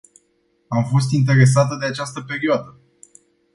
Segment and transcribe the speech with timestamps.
[0.67, 2.79] Am fost interesată de această perioadă.